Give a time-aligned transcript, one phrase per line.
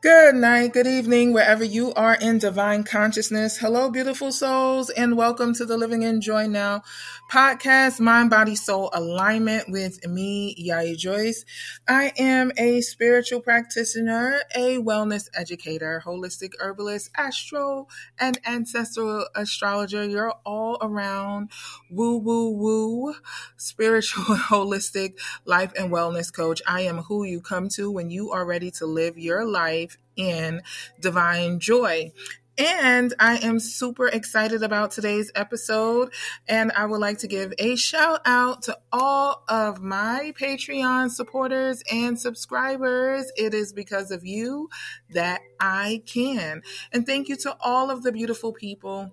[0.00, 3.58] Good night, good evening, wherever you are in divine consciousness.
[3.58, 6.84] Hello, beautiful souls, and welcome to the Living in Joy Now
[7.32, 11.44] podcast, Mind, Body, Soul Alignment with me, Yayi Joyce.
[11.88, 17.88] I am a spiritual practitioner, a wellness educator, holistic herbalist, astro
[18.20, 20.04] and ancestral astrologer.
[20.04, 21.50] You're all around
[21.90, 23.14] woo, woo, woo,
[23.56, 26.62] spiritual, holistic life and wellness coach.
[26.68, 30.60] I am who you come to when you are ready to live your life in
[31.00, 32.12] divine joy.
[32.58, 36.12] And I am super excited about today's episode.
[36.48, 41.84] And I would like to give a shout out to all of my Patreon supporters
[41.90, 43.30] and subscribers.
[43.36, 44.68] It is because of you
[45.10, 46.62] that I can.
[46.92, 49.12] And thank you to all of the beautiful people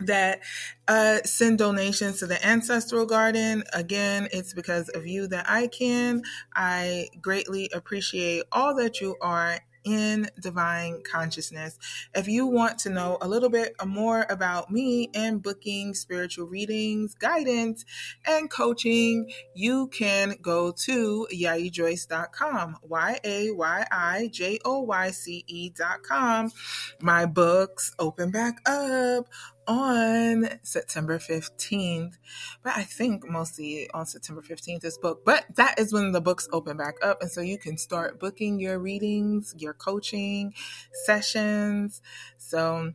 [0.00, 0.40] that
[0.88, 6.20] uh, send donations to the ancestral garden again it's because of you that i can
[6.54, 11.78] i greatly appreciate all that you are in divine consciousness.
[12.14, 17.14] If you want to know a little bit more about me and booking spiritual readings,
[17.14, 17.84] guidance,
[18.26, 25.44] and coaching, you can go to yayijoyce.com, Y A Y I J O Y C
[25.46, 26.50] E.com.
[27.00, 29.28] My books open back up
[29.66, 32.14] on September 15th.
[32.62, 35.24] But I think mostly on September 15th is booked.
[35.24, 37.20] But that is when the books open back up.
[37.20, 40.54] And so you can start booking your readings, your coaching
[41.04, 42.00] sessions.
[42.38, 42.92] So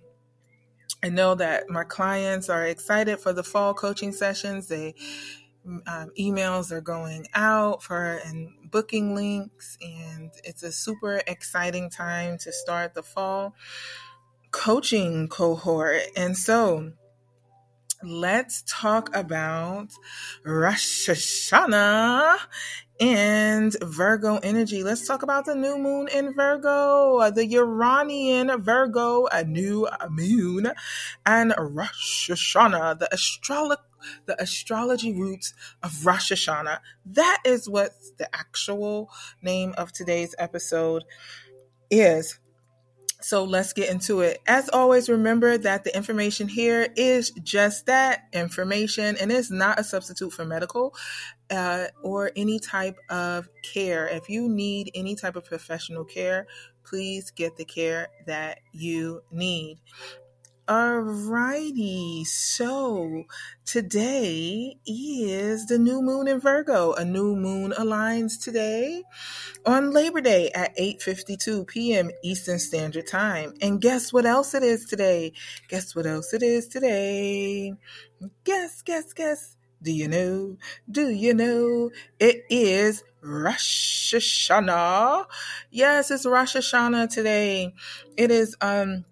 [1.04, 4.68] I know that my clients are excited for the fall coaching sessions.
[4.68, 4.94] They
[5.66, 12.38] um, emails are going out for and booking links, and it's a super exciting time
[12.40, 13.54] to start the fall
[14.52, 16.02] coaching cohort.
[16.16, 16.92] And so
[18.04, 19.88] let's talk about
[20.46, 22.38] Rosh Hashanah
[23.00, 24.84] and Virgo energy.
[24.84, 30.72] Let's talk about the new moon in Virgo, the Uranian Virgo, a new moon,
[31.26, 33.82] and Rosh Hashanah, the astrology
[34.26, 35.54] the astrology roots
[35.84, 36.80] of Rosh Hashanah.
[37.06, 39.12] That is what the actual
[39.44, 41.04] name of today's episode
[41.92, 42.40] is.
[43.24, 44.40] So let's get into it.
[44.48, 49.84] As always, remember that the information here is just that information and it's not a
[49.84, 50.96] substitute for medical
[51.52, 54.08] uh, or any type of care.
[54.08, 56.48] If you need any type of professional care,
[56.84, 59.78] please get the care that you need.
[60.72, 63.26] Alrighty, so
[63.66, 66.94] today is the new moon in Virgo.
[66.94, 69.04] A new moon aligns today
[69.66, 72.10] on Labor Day at 8:52 p.m.
[72.24, 73.54] Eastern Standard Time.
[73.62, 75.34] And guess what else it is today?
[75.68, 77.74] Guess what else it is today?
[78.46, 79.58] Guess, guess, guess.
[79.84, 80.56] Do you know?
[80.90, 81.92] Do you know?
[82.18, 85.26] It is Rosh Hashanah.
[85.70, 87.74] Yes, it's Rosh Hashanah today.
[88.16, 89.04] It is um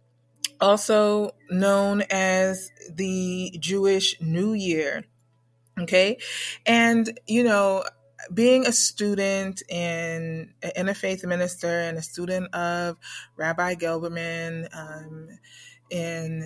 [0.59, 5.05] also known as the Jewish New Year.
[5.79, 6.17] Okay.
[6.65, 7.83] And, you know,
[8.33, 12.97] being a student and an interfaith minister and a student of
[13.37, 15.29] Rabbi Gelberman, um,
[15.91, 16.43] and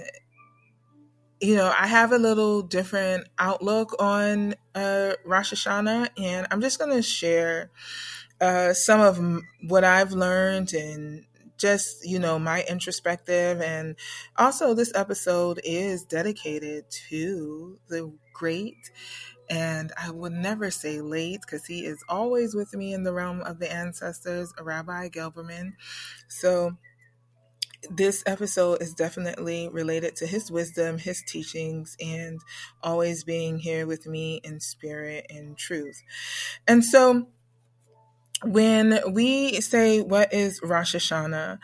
[1.43, 6.79] you know, I have a little different outlook on uh, Rosh Hashanah, and I'm just
[6.79, 7.69] going to share
[8.39, 9.19] uh, some of
[9.67, 11.25] what I've learned and
[11.57, 13.61] just, you know, my introspective.
[13.61, 13.95] And
[14.37, 18.91] also, this episode is dedicated to the great
[19.49, 23.41] and I will never say late because he is always with me in the realm
[23.41, 25.73] of the ancestors, Rabbi Gelberman.
[26.27, 26.77] So,
[27.89, 32.39] this episode is definitely related to his wisdom, his teachings, and
[32.81, 36.01] always being here with me in spirit and truth.
[36.65, 37.27] And so,
[38.45, 41.59] when we say what is Rosh Hashanah,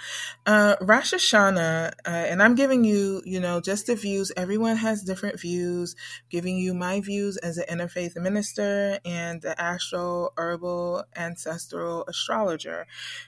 [0.45, 4.31] uh, Rosh Hashanah, uh, and I'm giving you, you know, just the views.
[4.35, 5.95] Everyone has different views.
[6.29, 12.87] Giving you my views as an interfaith minister and the astro herbal ancestral astrologer.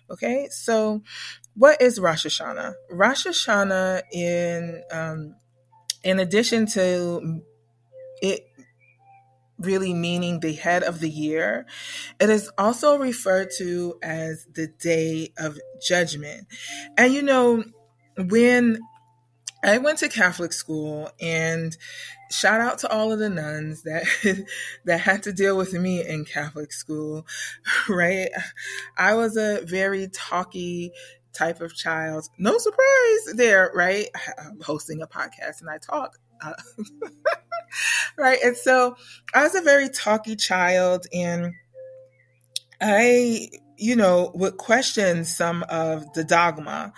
[0.09, 1.02] Okay, so
[1.55, 2.73] what is Rosh Hashanah?
[2.90, 5.35] Rosh Hashanah, in um,
[6.03, 7.41] in addition to
[8.22, 8.51] it
[9.61, 11.66] really meaning the head of the year.
[12.19, 16.47] It is also referred to as the day of judgment.
[16.97, 17.63] And you know,
[18.17, 18.79] when
[19.63, 21.75] I went to Catholic school and
[22.31, 24.05] shout out to all of the nuns that
[24.85, 27.28] that had to deal with me in Catholic school,
[27.90, 28.29] right?
[28.97, 30.91] I was a very talky
[31.34, 32.28] type of child.
[32.37, 34.07] No surprise there, right?
[34.37, 36.17] I'm hosting a podcast and I talk.
[36.43, 36.53] Uh,
[38.18, 38.40] right.
[38.44, 38.96] And so
[39.34, 41.53] I was a very talky child and
[42.82, 46.94] I, you know, would question some of the dogma.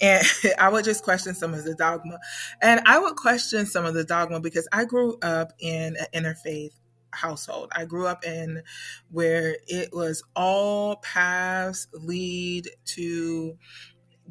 [0.00, 0.26] And
[0.58, 2.18] I would just question some of the dogma.
[2.60, 6.72] And I would question some of the dogma because I grew up in an interfaith
[7.10, 7.70] household.
[7.74, 8.62] I grew up in
[9.10, 13.56] where it was all paths lead to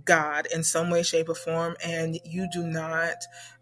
[0.06, 3.16] God in some way, shape, or form, and you do not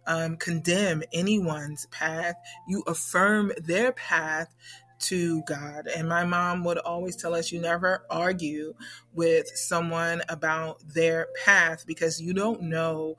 [0.07, 2.35] um, condemn anyone's path.
[2.67, 4.53] You affirm their path
[4.97, 5.87] to God.
[5.87, 8.73] And my mom would always tell us you never argue
[9.13, 13.17] with someone about their path because you don't know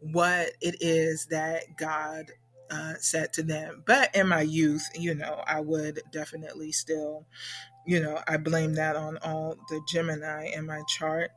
[0.00, 2.32] what it is that God
[2.70, 3.82] uh, said to them.
[3.86, 7.26] But in my youth, you know, I would definitely still,
[7.86, 11.30] you know, I blame that on all the Gemini in my chart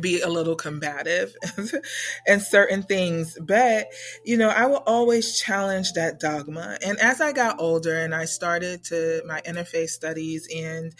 [0.00, 1.34] be a little combative
[2.26, 3.36] and certain things.
[3.40, 3.88] But,
[4.24, 6.78] you know, I will always challenge that dogma.
[6.84, 10.94] And as I got older and I started to my interfaith studies and,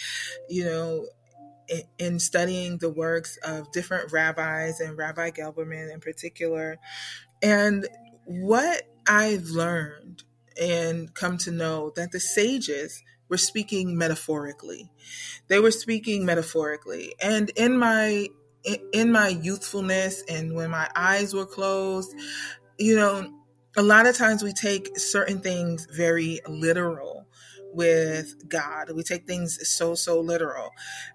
[0.48, 1.06] you know,
[1.98, 6.78] in studying the works of different rabbis and Rabbi Gelberman in particular,
[7.42, 7.88] and
[8.24, 10.22] what I've learned
[10.60, 14.90] and come to know that the sages were speaking metaphorically.
[15.48, 17.14] They were speaking metaphorically.
[17.20, 18.28] And in my
[18.92, 22.14] in my youthfulness and when my eyes were closed,
[22.78, 23.32] you know,
[23.76, 27.26] a lot of times we take certain things very literal
[27.72, 28.90] with God.
[28.94, 30.70] We take things so, so literal.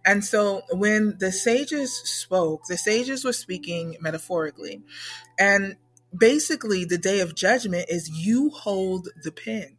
[0.05, 4.81] And so when the sages spoke, the sages were speaking metaphorically.
[5.39, 5.75] And
[6.17, 9.76] basically, the day of judgment is you hold the pen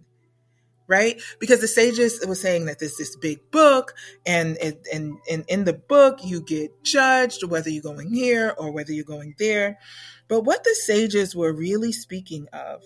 [0.88, 1.20] right?
[1.38, 3.94] Because the sages were saying that there's this big book,
[4.26, 8.92] and and and in the book you get judged whether you're going here or whether
[8.92, 9.78] you're going there.
[10.26, 12.82] But what the sages were really speaking of,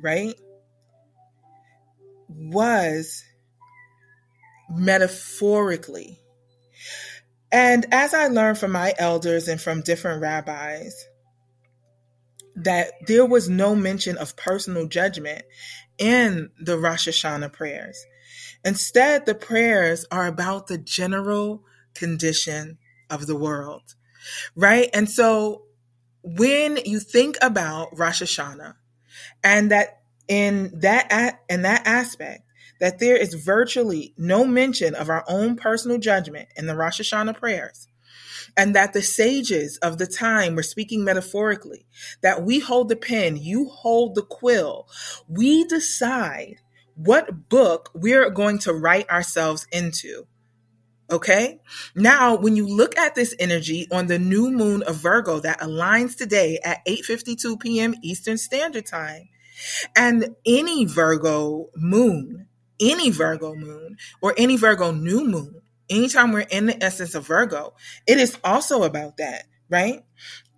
[0.00, 0.34] right,
[2.28, 3.24] was
[4.70, 6.20] metaphorically.
[7.52, 10.94] And as I learned from my elders and from different rabbis,
[12.56, 15.42] that there was no mention of personal judgment
[16.00, 18.04] in the Rosh Hashanah prayers.
[18.64, 21.62] Instead, the prayers are about the general
[21.94, 23.94] condition of the world,
[24.56, 24.88] right?
[24.92, 25.62] And so
[26.22, 28.74] when you think about Rosh Hashanah
[29.44, 32.42] and that in that, in that aspect,
[32.78, 37.36] that there is virtually no mention of our own personal judgment in the Rosh Hashanah
[37.36, 37.88] prayers,
[38.56, 41.86] and that the sages of the time were speaking metaphorically,
[42.22, 44.88] that we hold the pen, you hold the quill.
[45.28, 46.56] We decide
[46.94, 50.26] what book we're going to write ourselves into.
[51.10, 51.60] Okay.
[51.96, 56.16] Now, when you look at this energy on the new moon of Virgo that aligns
[56.16, 57.94] today at 8:52 p.m.
[58.02, 59.28] Eastern Standard Time,
[59.96, 62.46] and any Virgo moon,
[62.78, 67.74] any Virgo moon, or any Virgo new moon anytime we're in the essence of Virgo,
[68.06, 70.04] it is also about that, right?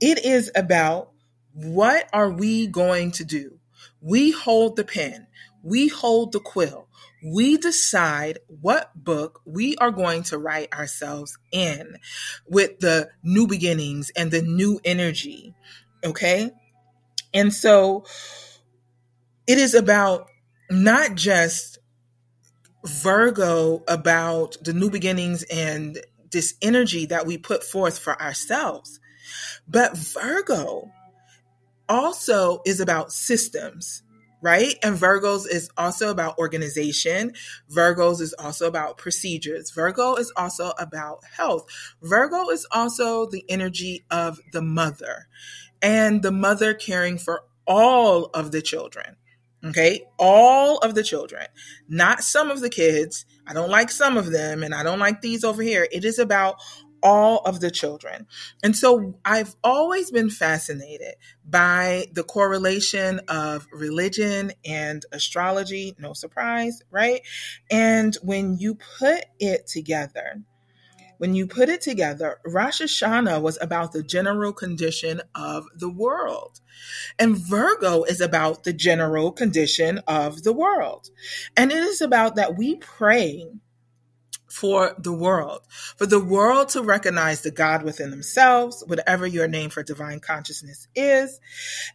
[0.00, 1.10] It is about
[1.54, 3.58] what are we going to do?
[4.00, 5.26] We hold the pen,
[5.62, 6.88] we hold the quill,
[7.24, 11.96] we decide what book we are going to write ourselves in
[12.48, 15.54] with the new beginnings and the new energy.
[16.04, 16.50] Okay.
[17.32, 18.04] And so
[19.46, 20.28] it is about
[20.70, 21.78] not just
[22.84, 25.98] Virgo about the new beginnings and
[26.30, 28.98] this energy that we put forth for ourselves.
[29.68, 30.90] But Virgo
[31.88, 34.02] also is about systems,
[34.42, 34.74] right?
[34.82, 37.34] And Virgos is also about organization.
[37.70, 39.70] Virgos is also about procedures.
[39.70, 41.66] Virgo is also about health.
[42.02, 45.28] Virgo is also the energy of the mother
[45.80, 49.16] and the mother caring for all of the children.
[49.64, 50.02] Okay.
[50.18, 51.46] All of the children,
[51.88, 53.24] not some of the kids.
[53.46, 55.86] I don't like some of them and I don't like these over here.
[55.90, 56.56] It is about
[57.02, 58.26] all of the children.
[58.62, 61.14] And so I've always been fascinated
[61.44, 65.94] by the correlation of religion and astrology.
[65.98, 67.22] No surprise, right?
[67.70, 70.42] And when you put it together,
[71.22, 76.58] when you put it together, Rosh Hashanah was about the general condition of the world.
[77.16, 81.10] And Virgo is about the general condition of the world.
[81.56, 83.46] And it is about that we pray
[84.52, 85.62] for the world,
[85.96, 90.86] for the world to recognize the God within themselves, whatever your name for divine consciousness
[90.94, 91.40] is,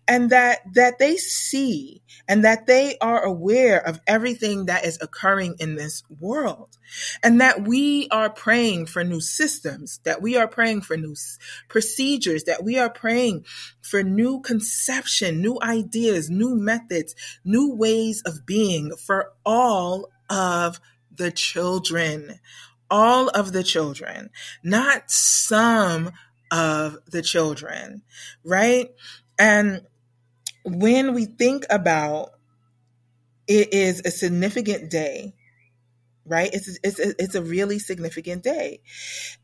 [0.08, 5.56] and that, that they see and that they are aware of everything that is occurring
[5.60, 6.78] in this world.
[7.22, 11.16] And that we are praying for new systems, that we are praying for new
[11.70, 13.46] procedures, that we are praying
[13.82, 17.14] for new conception, new ideas, new methods,
[17.46, 20.80] new ways of being for all of
[21.18, 22.40] the children,
[22.90, 24.30] all of the children,
[24.64, 26.12] not some
[26.52, 28.02] of the children,
[28.44, 28.90] right?
[29.38, 29.82] And
[30.64, 32.32] when we think about
[33.48, 35.34] it is a significant day,
[36.26, 36.50] right?
[36.54, 38.82] It's it's it's a really significant day.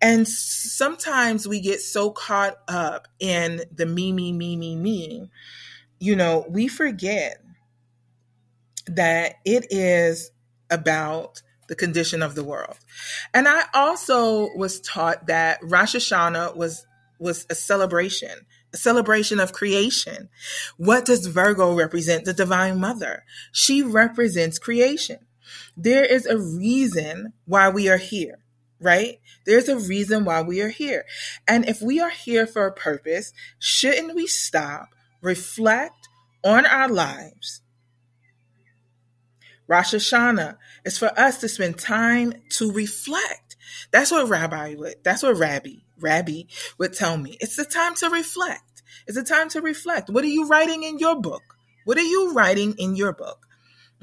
[0.02, 5.32] And sometimes we get so caught up in the me me me me me.
[6.00, 7.42] You know, we forget
[8.88, 10.32] that it is
[10.70, 11.42] about
[11.74, 12.78] the condition of the world.
[13.34, 16.86] And I also was taught that Rosh Hashanah was
[17.18, 20.30] was a celebration, a celebration of creation.
[20.78, 22.26] What does Virgo represent?
[22.26, 23.24] The divine mother.
[23.52, 25.20] She represents creation.
[25.76, 28.38] There is a reason why we are here,
[28.80, 29.20] right?
[29.48, 31.06] There's a reason why we are here.
[31.48, 34.90] And if we are here for a purpose, shouldn't we stop,
[35.22, 36.08] reflect
[36.44, 37.62] on our lives,
[39.74, 43.56] Rosh Hashanah is for us to spend time to reflect.
[43.90, 46.44] That's what Rabbi would, that's what Rabbi, Rabbi
[46.78, 47.40] would tell me.
[47.42, 48.84] It's the time to reflect.
[49.08, 50.12] It's the time to reflect.
[50.12, 51.42] What are you writing in your book?
[51.86, 53.48] What are you writing in your book?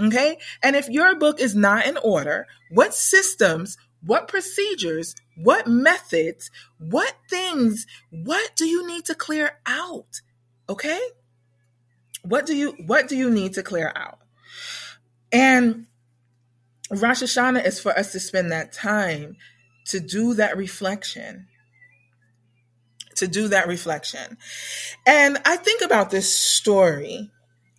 [0.00, 0.38] Okay.
[0.60, 7.14] And if your book is not in order, what systems, what procedures, what methods, what
[7.28, 10.20] things, what do you need to clear out?
[10.68, 11.00] Okay.
[12.22, 14.18] What do you, what do you need to clear out?
[15.32, 15.86] And
[16.90, 19.36] Rosh Hashanah is for us to spend that time
[19.86, 21.46] to do that reflection.
[23.16, 24.38] To do that reflection.
[25.06, 27.30] And I think about this story,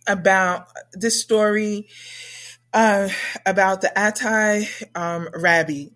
[0.06, 1.88] about this story
[2.72, 3.08] uh,
[3.44, 4.66] about the Attai
[4.96, 5.86] um, Rabbi.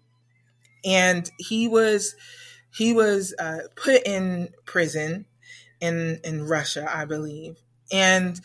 [0.84, 2.14] And he was
[2.72, 5.26] he was uh, put in prison
[5.80, 7.56] in in Russia, I believe.
[7.90, 8.40] And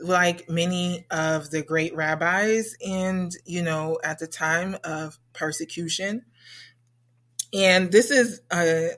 [0.00, 6.24] like many of the great rabbis and you know at the time of persecution.
[7.52, 8.94] And this is uh,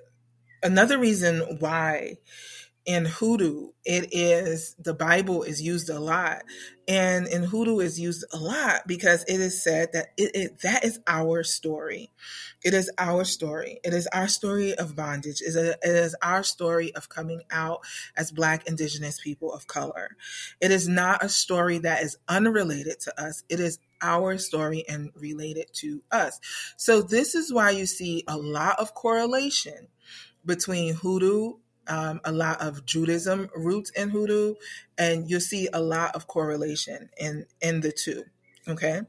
[0.63, 2.19] another reason why
[2.85, 6.43] in hoodoo it is the bible is used a lot.
[6.87, 10.85] And in hoodoo is used a lot because it is said that it, it, that
[10.85, 12.11] is our story.
[12.65, 13.81] It is our story.
[13.85, 15.41] It is our story of bondage.
[15.41, 17.81] It is, a, it is our story of coming out
[18.17, 20.17] as black indigenous people of color.
[20.61, 23.43] It is not a story that is unrelated to us.
[23.49, 26.41] It is our story and related to us.
[26.77, 29.89] So this is why you see a lot of correlation
[30.45, 31.55] between hoodoo
[31.89, 34.55] um, a lot of Judaism roots in hoodoo,
[34.97, 38.25] and you'll see a lot of correlation in in the two.
[38.69, 39.03] Okay.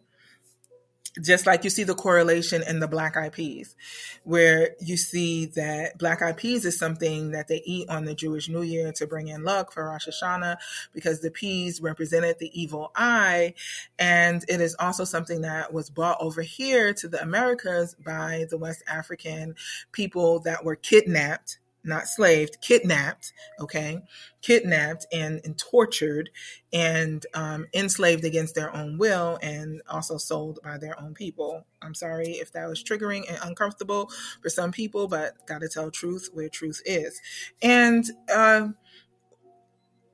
[1.22, 3.75] Just like you see the correlation in the black eyed peas,
[4.24, 8.50] where you see that black eyed peas is something that they eat on the Jewish
[8.50, 10.58] New Year to bring in luck for Rosh Hashanah,
[10.92, 13.53] because the peas represented the evil eye.
[14.00, 18.58] And it is also something that was brought over here to the Americas by the
[18.58, 19.53] West African
[19.92, 24.01] people that were kidnapped not slaved, kidnapped, okay,
[24.41, 26.29] kidnapped and, and tortured
[26.71, 31.65] and um, enslaved against their own will and also sold by their own people.
[31.81, 34.09] I'm sorry if that was triggering and uncomfortable
[34.41, 37.21] for some people, but got to tell truth where truth is.
[37.61, 38.69] And, uh,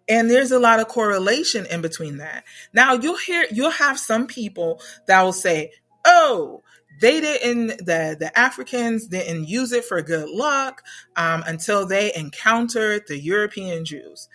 [0.08, 2.44] and there's a lot of correlation in between that.
[2.74, 5.72] Now you'll hear, you'll have some people that will say,
[6.04, 6.64] oh,
[7.00, 10.84] they didn't the the Africans didn't use it for good luck
[11.16, 14.28] um, until they encountered the European Jews.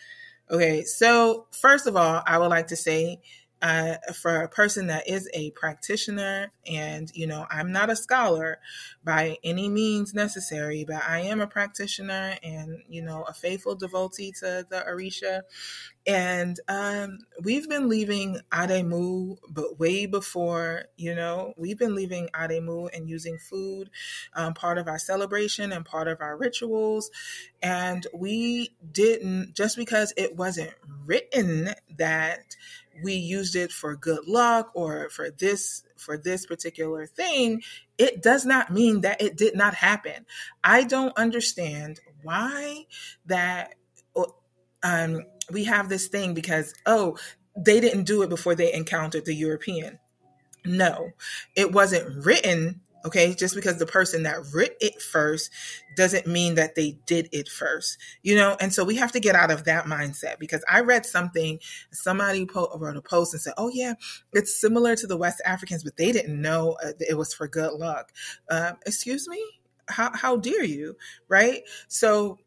[0.51, 3.21] Okay, so first of all, I would like to say
[3.63, 8.59] uh, for a person that is a practitioner, and you know, I'm not a scholar
[9.03, 14.33] by any means necessary, but I am a practitioner and you know, a faithful devotee
[14.41, 15.43] to the Orisha.
[16.07, 22.95] And um, we've been leaving Adimu, but way before, you know, we've been leaving Adimu
[22.95, 23.89] and using food,
[24.35, 27.11] um, part of our celebration and part of our rituals.
[27.63, 30.75] And we didn't, just because it wasn't
[31.07, 32.55] written that
[33.03, 37.63] we used it for good luck or for this for this particular thing
[37.99, 40.27] it does not mean that it did not happen.
[40.63, 42.87] I don't understand why
[43.27, 43.75] that
[44.83, 47.17] um, we have this thing because oh
[47.57, 49.99] they didn't do it before they encountered the european.
[50.65, 51.11] No
[51.55, 53.35] it wasn't written Okay.
[53.35, 55.51] Just because the person that writ it first
[55.97, 58.57] doesn't mean that they did it first, you know?
[58.61, 61.61] And so we have to get out of that mindset because I read something,
[61.93, 63.95] somebody wrote a post and said, Oh, yeah,
[64.33, 67.73] it's similar to the West Africans, but they didn't know uh, it was for good
[67.75, 68.13] luck.
[68.49, 69.43] Uh, excuse me?
[69.87, 70.97] How, how dare you?
[71.29, 71.63] Right.
[71.89, 72.39] So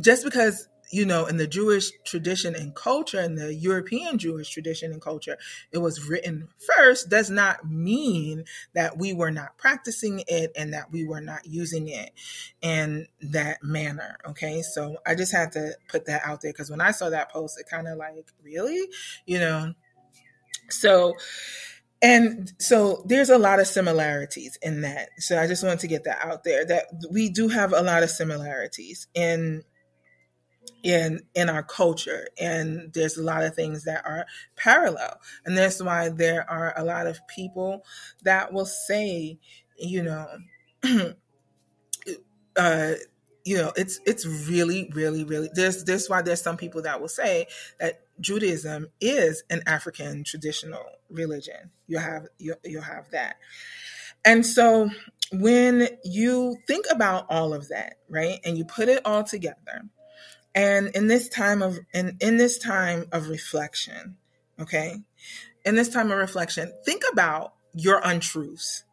[0.00, 4.92] just because you know, in the Jewish tradition and culture, in the European Jewish tradition
[4.92, 5.36] and culture,
[5.72, 8.44] it was written first does not mean
[8.74, 12.10] that we were not practicing it and that we were not using it
[12.60, 14.16] in that manner.
[14.26, 14.62] Okay.
[14.62, 17.58] So I just had to put that out there because when I saw that post,
[17.58, 18.88] it kind of like, really?
[19.26, 19.74] You know?
[20.68, 21.14] So,
[22.02, 25.10] and so there's a lot of similarities in that.
[25.18, 28.02] So I just wanted to get that out there that we do have a lot
[28.02, 29.64] of similarities in
[30.82, 34.26] in in our culture and there's a lot of things that are
[34.56, 35.20] parallel.
[35.44, 37.84] And that's why there are a lot of people
[38.22, 39.38] that will say
[39.78, 40.26] you know
[42.56, 42.92] uh
[43.44, 47.08] you know it's it's really really really there's this why there's some people that will
[47.08, 47.46] say
[47.78, 51.70] that Judaism is an African traditional religion.
[51.86, 53.36] You have you, you have that.
[54.24, 54.90] And so
[55.32, 59.84] when you think about all of that right and you put it all together
[60.54, 64.16] and in this time of in, in this time of reflection,
[64.60, 64.96] okay?
[65.64, 68.84] In this time of reflection, think about your untruths.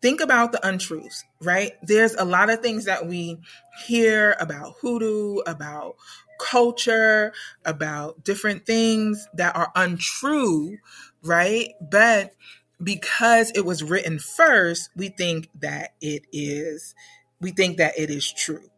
[0.00, 1.72] Think about the untruths, right?
[1.82, 3.38] There's a lot of things that we
[3.86, 5.94] hear about hoodoo, about
[6.40, 7.32] culture,
[7.64, 10.78] about different things that are untrue,
[11.22, 11.68] right?
[11.80, 12.34] But
[12.82, 16.96] because it was written first, we think that it is
[17.40, 18.71] we think that it is true.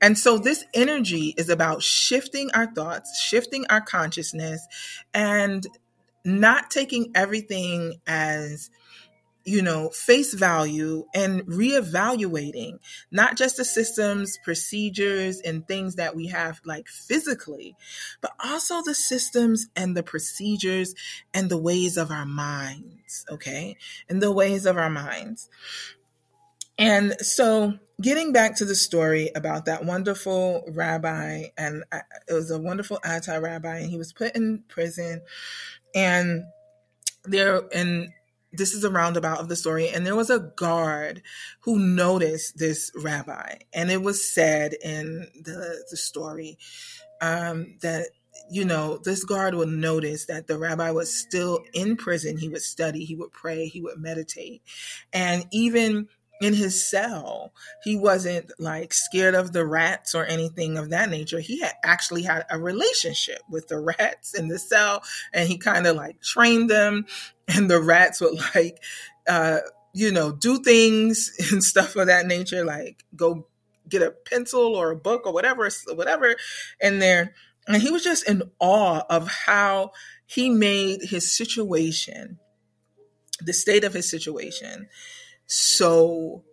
[0.00, 4.66] And so this energy is about shifting our thoughts, shifting our consciousness,
[5.12, 5.66] and
[6.24, 8.70] not taking everything as
[9.44, 12.78] you know, face value and reevaluating
[13.10, 17.76] not just the systems, procedures, and things that we have like physically,
[18.20, 20.94] but also the systems and the procedures
[21.34, 23.76] and the ways of our minds, okay?
[24.08, 25.48] And the ways of our minds.
[26.78, 32.50] And so, getting back to the story about that wonderful rabbi, and uh, it was
[32.50, 35.22] a wonderful anti rabbi, and he was put in prison.
[35.94, 36.44] And
[37.24, 38.08] there, and
[38.52, 39.88] this is a roundabout of the story.
[39.88, 41.22] And there was a guard
[41.60, 46.58] who noticed this rabbi, and it was said in the, the story
[47.20, 48.08] um, that
[48.50, 52.36] you know, this guard would notice that the rabbi was still in prison.
[52.36, 54.62] He would study, he would pray, he would meditate.
[55.12, 56.08] And even
[56.40, 57.52] in his cell.
[57.82, 61.40] He wasn't like scared of the rats or anything of that nature.
[61.40, 65.86] He had actually had a relationship with the rats in the cell and he kind
[65.86, 67.06] of like trained them
[67.48, 68.78] and the rats would like
[69.28, 69.58] uh
[69.92, 73.46] you know do things and stuff of that nature like go
[73.88, 76.34] get a pencil or a book or whatever whatever
[76.80, 77.34] in there
[77.66, 79.90] and he was just in awe of how
[80.26, 82.38] he made his situation
[83.40, 84.88] the state of his situation
[85.46, 86.44] so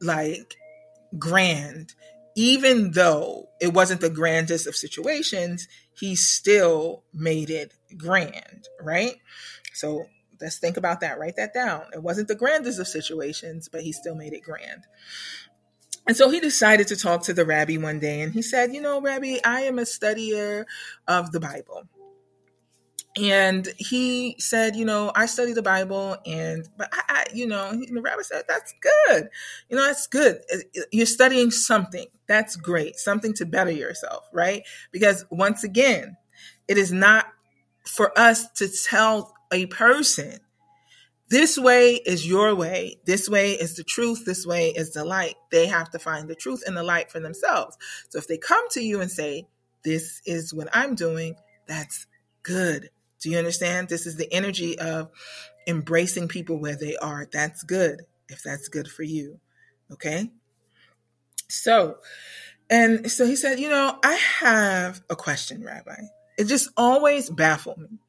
[0.00, 0.56] like
[1.18, 1.94] grand.
[2.34, 9.16] Even though it wasn't the grandest of situations he still made it grand right?
[9.74, 10.06] So
[10.40, 11.18] let's think about that.
[11.18, 11.82] Write that down.
[11.92, 14.86] It wasn't the grandest of situations but he still made it grand.
[16.06, 18.80] And so he decided to talk to the rabbi one day and he said you
[18.80, 20.64] know rabbi i am a studier
[21.06, 21.88] of the bible
[23.16, 27.72] and he said, you know, I study the Bible, and but I, I you know,
[27.72, 29.28] the rabbi said, that's good.
[29.68, 30.40] You know, that's good.
[30.52, 32.06] Uh, uh, you're studying something.
[32.26, 32.96] That's great.
[32.96, 34.62] Something to better yourself, right?
[34.92, 36.16] Because once again,
[36.68, 37.26] it is not
[37.84, 40.38] for us to tell a person
[41.32, 42.98] this way is your way.
[43.06, 44.26] This way is the truth.
[44.26, 45.36] This way is the light.
[45.50, 47.78] They have to find the truth and the light for themselves.
[48.10, 49.46] So if they come to you and say,
[49.82, 52.06] this is what I'm doing, that's
[52.42, 52.90] good.
[53.22, 53.88] Do you understand?
[53.88, 55.10] This is the energy of
[55.66, 57.26] embracing people where they are.
[57.30, 59.38] That's good if that's good for you.
[59.92, 60.30] Okay?
[61.48, 61.98] So,
[62.68, 66.02] and so he said, You know, I have a question, Rabbi.
[66.38, 68.00] It just always baffled me.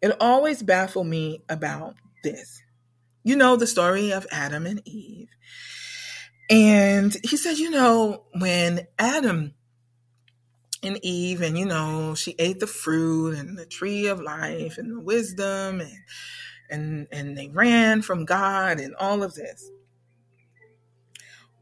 [0.00, 2.62] It always baffled me about this.
[3.24, 5.28] You know, the story of Adam and Eve.
[6.48, 9.54] And he said, You know, when Adam
[10.84, 14.96] and Eve, and you know, she ate the fruit and the tree of life and
[14.96, 15.98] the wisdom, and
[16.70, 19.70] and and they ran from God and all of this.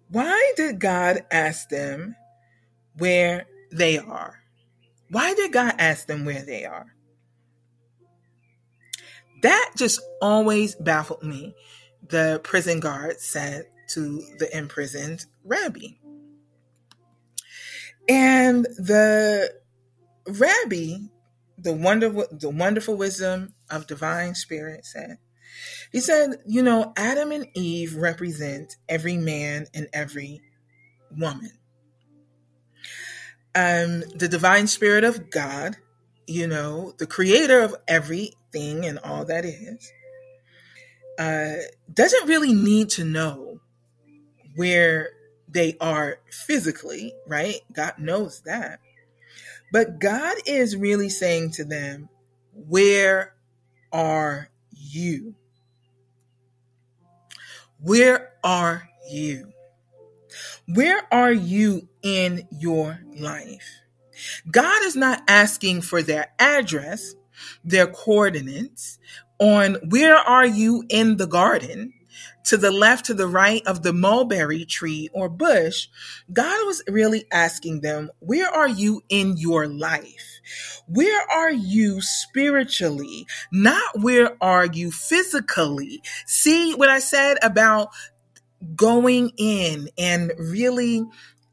[0.08, 2.16] Why did God ask them
[2.98, 4.42] where they are?
[5.08, 6.94] Why did God ask them where they are?
[9.42, 11.54] That just always baffled me,
[12.08, 15.88] the prison guard said to the imprisoned rabbi.
[18.08, 19.52] And the
[20.28, 20.96] rabbi,
[21.58, 25.18] the wonderful, the wonderful wisdom of divine spirit said,
[25.92, 30.42] he said, you know, Adam and Eve represent every man and every
[31.18, 31.50] woman.
[33.54, 35.76] um, the divine spirit of God,
[36.26, 39.92] you know, the creator of everything and all that is,
[41.18, 41.56] uh,
[41.92, 43.60] doesn't really need to know
[44.56, 45.10] where
[45.52, 47.60] they are physically, right?
[47.72, 48.80] God knows that.
[49.72, 52.08] But God is really saying to them,
[52.52, 53.34] Where
[53.92, 55.34] are you?
[57.80, 59.52] Where are you?
[60.68, 63.80] Where are you in your life?
[64.50, 67.14] God is not asking for their address,
[67.64, 68.98] their coordinates
[69.38, 71.92] on where are you in the garden
[72.44, 75.88] to the left, to the right of the mulberry tree or bush,
[76.33, 80.40] God was really asking them, Where are you in your life?
[80.87, 83.26] Where are you spiritually?
[83.52, 86.02] Not where are you physically?
[86.26, 87.88] See what I said about
[88.74, 91.05] going in and really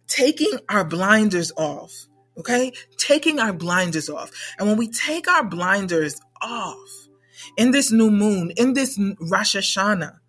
[0.08, 2.08] taking our blinders off.
[2.38, 2.71] Okay.
[2.97, 4.32] Taking our blinders off.
[4.58, 7.08] And when we take our blinders off
[7.58, 10.19] in this new moon, in this Rosh Hashanah,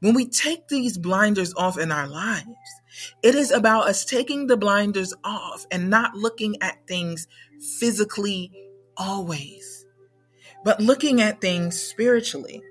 [0.00, 2.46] when we take these blinders off in our lives,
[3.22, 7.26] it is about us taking the blinders off and not looking at things
[7.78, 8.52] physically
[8.96, 9.86] always,
[10.64, 12.62] but looking at things spiritually.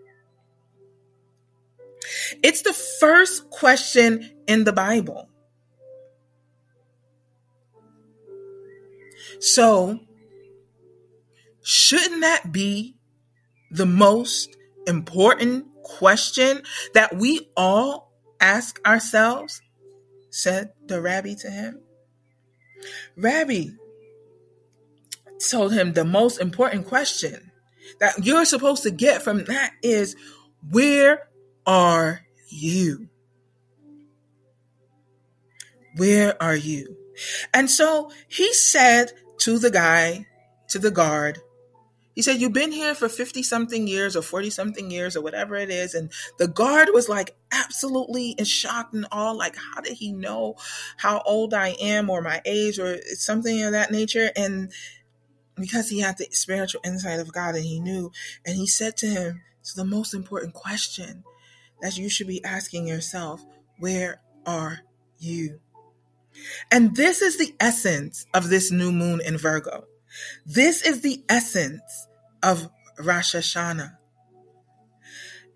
[2.43, 5.29] It's the first question in the Bible.
[9.39, 9.99] So,
[11.61, 12.95] shouldn't that be
[13.71, 16.62] the most important question
[16.93, 19.62] that we all ask ourselves?
[20.32, 21.82] said the rabbi to him.
[23.17, 23.69] Rabbi
[25.49, 27.52] told him the most important question
[27.99, 30.15] that you're supposed to get from that is
[30.69, 31.28] where
[31.65, 33.10] are you?
[35.95, 36.95] Where are you?
[37.54, 40.28] And so he said to the guy,
[40.69, 41.39] to the guard,
[42.19, 45.55] he said, You've been here for 50 something years or 40 something years or whatever
[45.55, 45.93] it is.
[45.93, 50.58] And the guard was like absolutely in shock and all like, How did he know
[50.97, 54.32] how old I am or my age or something of that nature?
[54.36, 54.69] And
[55.55, 58.12] because he had the spiritual insight of God and he knew,
[58.45, 61.23] and he said to him, It's the most important question
[61.82, 63.45] that you should be asking yourself
[63.77, 64.79] Where are
[65.19, 65.62] you?
[66.69, 69.86] And this is the essence of this new moon in Virgo.
[70.45, 72.08] This is the essence
[72.43, 73.97] of Rosh Hashanah.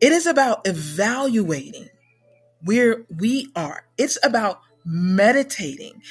[0.01, 1.89] It is about evaluating
[2.63, 3.85] where we are.
[3.97, 6.01] It's about meditating,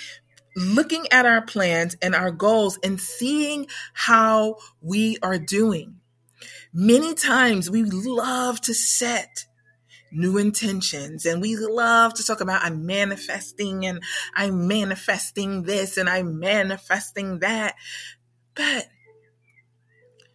[0.56, 5.96] looking at our plans and our goals and seeing how we are doing.
[6.72, 9.46] Many times we love to set
[10.10, 14.02] new intentions and we love to talk about I'm manifesting and
[14.34, 17.74] I'm manifesting this and I'm manifesting that.
[18.54, 18.86] But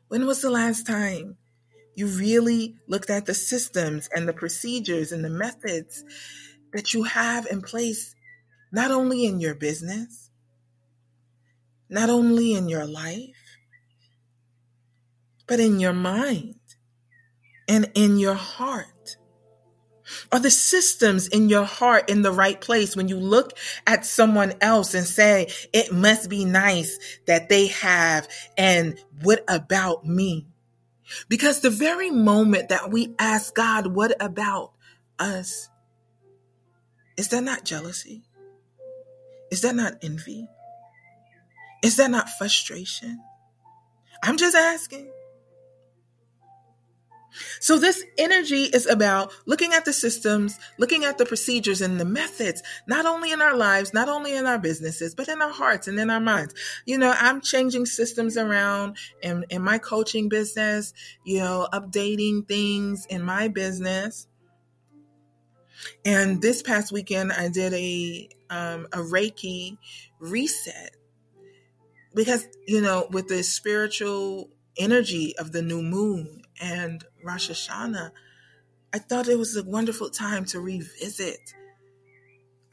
[0.07, 1.37] when was the last time
[1.95, 6.03] you really looked at the systems and the procedures and the methods
[6.73, 8.15] that you have in place,
[8.71, 10.29] not only in your business,
[11.89, 13.57] not only in your life,
[15.47, 16.59] but in your mind
[17.67, 18.96] and in your heart?
[20.31, 24.53] Are the systems in your heart in the right place when you look at someone
[24.61, 30.47] else and say, it must be nice that they have, and what about me?
[31.29, 34.73] Because the very moment that we ask God, what about
[35.17, 35.69] us?
[37.15, 38.23] Is that not jealousy?
[39.49, 40.47] Is that not envy?
[41.83, 43.21] Is that not frustration?
[44.21, 45.09] I'm just asking.
[47.59, 52.05] So this energy is about looking at the systems, looking at the procedures and the
[52.05, 55.87] methods, not only in our lives, not only in our businesses, but in our hearts
[55.87, 56.53] and in our minds.
[56.85, 63.05] You know, I'm changing systems around in, in my coaching business, you know, updating things
[63.09, 64.27] in my business.
[66.05, 69.77] And this past weekend, I did a um, a Reiki
[70.19, 70.95] reset
[72.15, 78.11] because you know, with the spiritual energy of the new moon and Rosh Hashanah,
[78.93, 81.53] I thought it was a wonderful time to revisit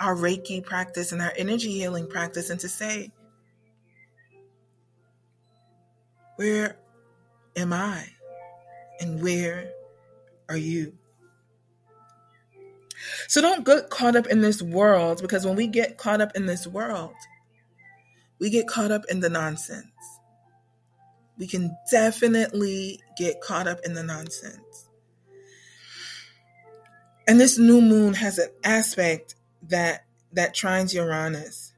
[0.01, 3.13] our Reiki practice and our energy healing practice and to say,
[6.37, 6.77] where
[7.57, 8.07] am I?
[9.01, 9.71] And where
[10.49, 10.95] are you?
[13.29, 16.47] So don't get caught up in this world because when we get caught up in
[16.47, 17.15] this world,
[18.39, 19.87] we get caught up in the nonsense
[21.39, 24.89] we can definitely get caught up in the nonsense.
[27.27, 29.35] And this new moon has an aspect
[29.69, 31.73] that that trines Uranus.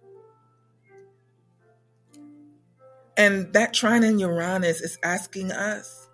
[3.17, 6.09] And that trine in Uranus is asking us,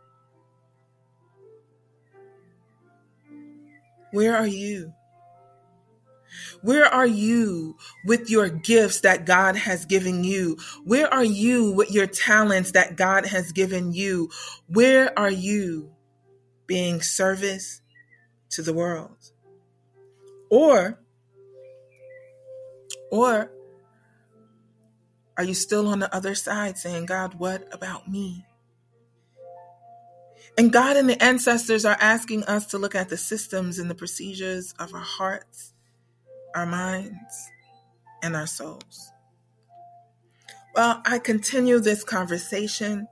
[4.12, 4.92] where are you?
[6.62, 10.58] Where are you with your gifts that God has given you?
[10.84, 14.30] Where are you with your talents that God has given you?
[14.68, 15.90] Where are you
[16.66, 17.80] being service
[18.50, 19.32] to the world?
[20.50, 20.98] Or,
[23.10, 23.50] or
[25.36, 28.44] are you still on the other side saying, God, what about me?
[30.58, 33.94] And God and the ancestors are asking us to look at the systems and the
[33.94, 35.71] procedures of our hearts,
[36.54, 37.50] our minds,
[38.22, 39.12] and our souls.
[40.74, 43.08] Well, I continue this conversation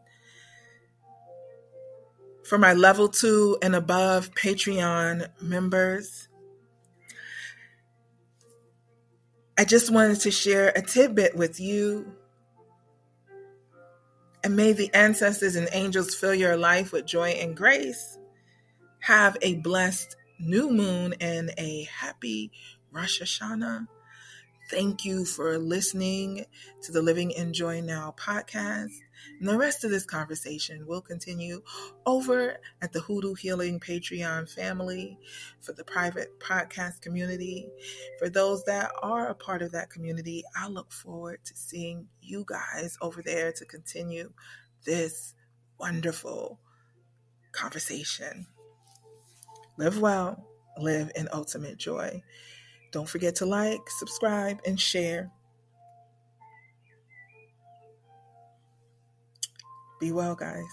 [2.45, 6.29] for my level two and above Patreon members.
[9.59, 12.13] I just wanted to share a tidbit with you.
[14.43, 18.19] And may the ancestors and angels fill your life with joy and grace.
[19.01, 22.53] Have a blessed new moon and a happy
[22.93, 23.87] Rosh Hashanah.
[24.71, 26.45] Thank you for listening
[26.83, 28.93] to the Living in Joy Now podcast.
[29.39, 31.63] And the rest of this conversation will continue
[32.07, 35.19] over at the Hoodoo Healing Patreon family
[35.61, 37.69] for the private podcast community.
[38.19, 42.45] For those that are a part of that community, I look forward to seeing you
[42.47, 44.33] guys over there to continue
[44.85, 45.35] this
[45.79, 46.61] wonderful
[47.53, 48.47] conversation.
[49.77, 50.47] Live well,
[50.79, 52.23] live in ultimate joy.
[52.91, 55.31] Don't forget to like, subscribe, and share.
[60.01, 60.65] Be well, guys.